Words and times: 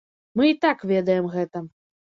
Мы 0.39 0.47
і 0.51 0.55
так 0.63 0.81
ведаем 0.93 1.31
гэта. 1.37 1.65